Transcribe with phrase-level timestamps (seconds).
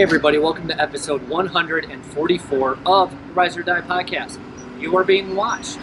[0.00, 4.40] Hey, everybody, welcome to episode 144 of Rise or Die podcast.
[4.80, 5.78] You are being watched.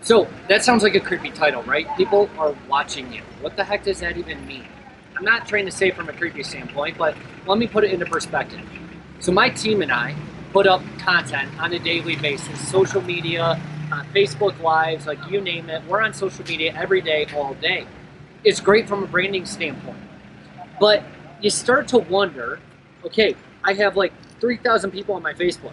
[0.00, 1.86] So, that sounds like a creepy title, right?
[1.98, 3.20] People are watching you.
[3.42, 4.64] What the heck does that even mean?
[5.18, 8.06] I'm not trying to say from a creepy standpoint, but let me put it into
[8.06, 8.64] perspective.
[9.18, 10.14] So, my team and I
[10.52, 15.70] put up content on a daily basis social media, uh, Facebook Lives, like you name
[15.70, 15.82] it.
[15.88, 17.88] We're on social media every day, all day.
[18.44, 19.98] It's great from a branding standpoint.
[20.78, 21.02] But
[21.40, 22.60] you start to wonder
[23.04, 25.72] okay, I have like 3,000 people on my Facebook.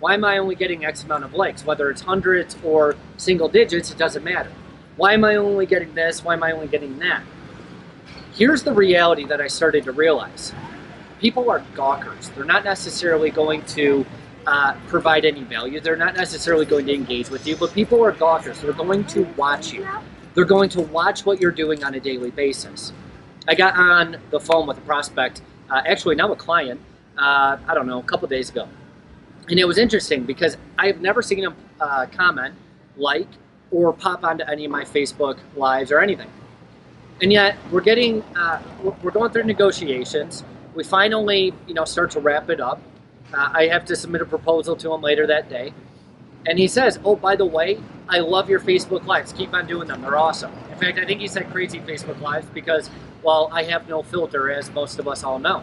[0.00, 1.64] Why am I only getting X amount of likes?
[1.64, 4.50] Whether it's hundreds or single digits, it doesn't matter.
[4.96, 6.24] Why am I only getting this?
[6.24, 7.22] Why am I only getting that?
[8.40, 10.54] Here's the reality that I started to realize
[11.20, 12.30] people are gawkers.
[12.30, 14.06] They're not necessarily going to
[14.46, 18.12] uh, provide any value, they're not necessarily going to engage with you, but people are
[18.12, 18.62] gawkers.
[18.62, 19.86] They're going to watch you,
[20.34, 22.94] they're going to watch what you're doing on a daily basis.
[23.46, 26.80] I got on the phone with a prospect, uh, actually, now a client,
[27.18, 28.66] uh, I don't know, a couple days ago
[29.50, 32.54] and it was interesting because I've never seen him uh, comment,
[32.96, 33.28] like,
[33.70, 36.30] or pop onto any of my Facebook lives or anything.
[37.22, 38.62] And yet, we're getting, uh,
[39.02, 40.42] we're going through negotiations.
[40.74, 42.80] We finally, you know, start to wrap it up.
[43.32, 45.74] Uh, I have to submit a proposal to him later that day.
[46.46, 49.32] And he says, Oh, by the way, I love your Facebook Lives.
[49.32, 50.00] Keep on doing them.
[50.00, 50.52] They're awesome.
[50.70, 52.88] In fact, I think he said crazy Facebook Lives because,
[53.22, 55.62] well, I have no filter, as most of us all know.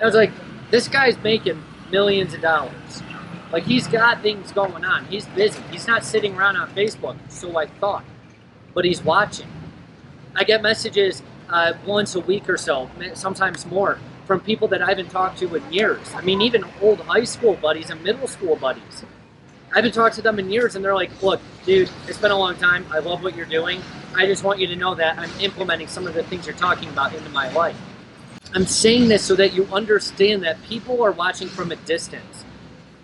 [0.00, 0.32] I was like,
[0.70, 3.02] This guy's making millions of dollars.
[3.52, 5.04] Like he's got things going on.
[5.06, 5.62] He's busy.
[5.70, 8.04] He's not sitting around on Facebook, so I thought,
[8.74, 9.46] but he's watching.
[10.34, 14.88] I get messages uh, once a week or so, sometimes more, from people that I
[14.88, 16.12] haven't talked to in years.
[16.14, 19.04] I mean, even old high school buddies and middle school buddies.
[19.72, 22.38] I haven't talked to them in years, and they're like, "Look, dude, it's been a
[22.38, 22.84] long time.
[22.90, 23.82] I love what you're doing.
[24.14, 26.88] I just want you to know that I'm implementing some of the things you're talking
[26.88, 27.76] about into my life."
[28.54, 32.44] I'm saying this so that you understand that people are watching from a distance.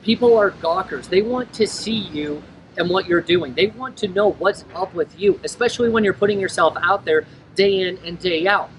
[0.03, 1.09] People are gawkers.
[1.09, 2.43] They want to see you
[2.79, 3.55] and what you're doing.
[3.55, 7.27] They want to know what's up with you, especially when you're putting yourself out there
[7.55, 8.71] day in and day out.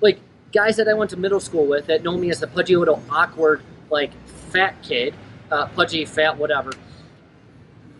[0.00, 0.18] Like
[0.52, 3.02] guys that I went to middle school with that know me as the pudgy little
[3.10, 3.60] awkward,
[3.90, 5.14] like fat kid,
[5.50, 6.72] uh, pudgy, fat, whatever.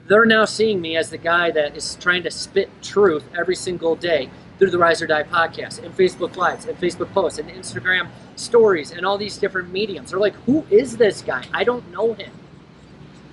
[0.09, 3.97] They're now seeing me as the guy that is trying to spit truth every single
[3.97, 8.09] day through the Rise or Die podcast and Facebook Lives and Facebook posts and Instagram
[8.37, 10.11] stories and all these different mediums.
[10.11, 11.45] They're like, who is this guy?
[11.53, 12.31] I don't know him.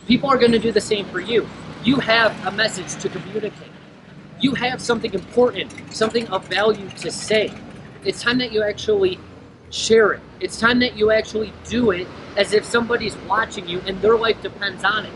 [0.08, 1.48] People are going to do the same for you.
[1.84, 3.68] You have a message to communicate.
[4.40, 7.54] You have something important, something of value to say.
[8.06, 9.20] It's time that you actually
[9.70, 10.22] share it.
[10.40, 12.08] It's time that you actually do it
[12.38, 15.14] as if somebody's watching you and their life depends on it.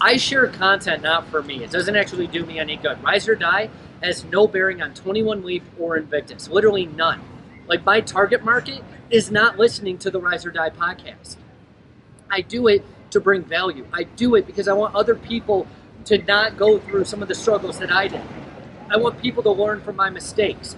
[0.00, 1.64] I share content not for me.
[1.64, 3.02] It doesn't actually do me any good.
[3.02, 3.68] Rise or Die
[4.00, 7.20] has no bearing on 21 Leap or Invictus, literally none.
[7.66, 11.36] Like my target market is not listening to the Rise or Die podcast.
[12.30, 13.86] I do it to bring value.
[13.92, 15.66] I do it because I want other people
[16.06, 18.22] to not go through some of the struggles that I did.
[18.90, 20.76] I want people to learn from my mistakes.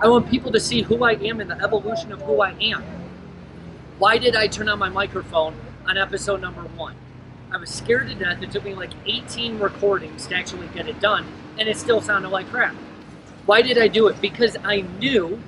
[0.00, 2.82] I want people to see who I am and the evolution of who I am.
[3.98, 5.54] Why did I turn on my microphone
[5.86, 6.96] on episode number one?
[7.52, 8.42] I was scared to death.
[8.42, 11.26] It took me like 18 recordings to actually get it done
[11.58, 12.74] and it still sounded like crap.
[13.46, 14.20] Why did I do it?
[14.20, 15.40] Because I knew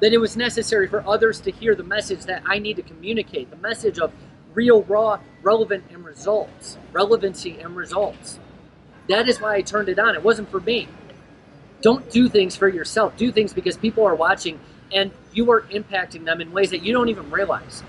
[0.00, 3.50] that it was necessary for others to hear the message that I need to communicate
[3.50, 4.12] the message of
[4.54, 8.38] real, raw, relevant, and results, relevancy and results.
[9.08, 10.14] That is why I turned it on.
[10.14, 10.88] It wasn't for me.
[11.80, 13.16] Don't do things for yourself.
[13.16, 14.60] Do things because people are watching
[14.92, 17.82] and you are impacting them in ways that you don't even realize.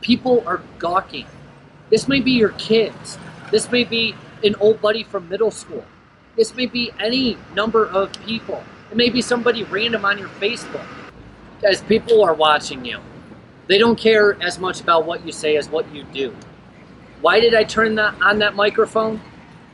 [0.00, 1.26] People are gawking.
[1.90, 3.18] This may be your kids.
[3.50, 5.84] This may be an old buddy from middle school.
[6.36, 8.62] This may be any number of people.
[8.90, 10.86] It may be somebody random on your Facebook.
[11.64, 13.00] As people are watching you,
[13.68, 16.34] they don't care as much about what you say as what you do.
[17.20, 19.20] Why did I turn that on that microphone?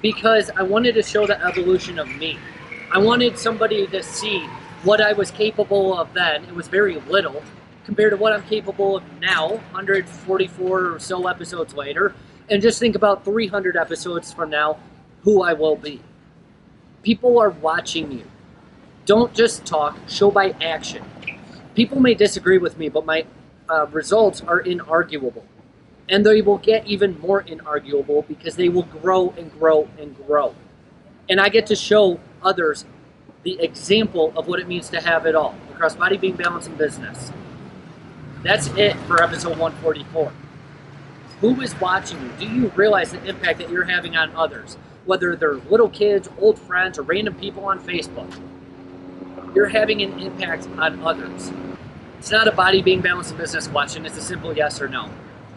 [0.03, 2.39] Because I wanted to show the evolution of me.
[2.91, 4.41] I wanted somebody to see
[4.83, 6.45] what I was capable of then.
[6.45, 7.43] It was very little
[7.85, 12.15] compared to what I'm capable of now, 144 or so episodes later.
[12.51, 14.79] And just think about 300 episodes from now,
[15.23, 16.01] who I will be.
[17.03, 18.25] People are watching you.
[19.07, 21.05] Don't just talk, show by action.
[21.75, 23.25] People may disagree with me, but my
[23.69, 25.43] uh, results are inarguable.
[26.09, 30.55] And they will get even more inarguable because they will grow and grow and grow.
[31.29, 32.85] And I get to show others
[33.43, 36.77] the example of what it means to have it all across body, being balance, and
[36.77, 37.33] business.
[38.43, 40.33] That's it for episode 144.
[41.41, 42.31] Who is watching you?
[42.39, 44.77] Do you realize the impact that you're having on others?
[45.05, 48.31] Whether they're little kids, old friends, or random people on Facebook.
[49.55, 51.53] You're having an impact on others.
[52.25, 55.11] It's not a body being balanced in business question, it's a simple yes or no.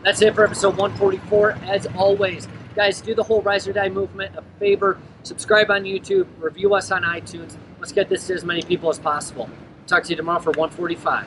[0.04, 1.52] That's it for episode 144.
[1.64, 5.00] As always, guys, do the whole Rise or Die movement a favor.
[5.24, 7.56] Subscribe on YouTube, review us on iTunes.
[7.80, 9.50] Let's get this to as many people as possible.
[9.88, 11.26] Talk to you tomorrow for 145.